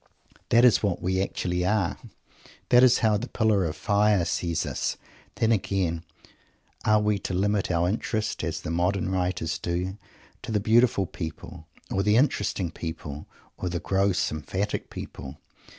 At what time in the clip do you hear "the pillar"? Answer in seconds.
3.17-3.65